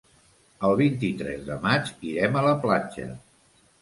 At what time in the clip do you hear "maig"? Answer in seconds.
1.67-1.93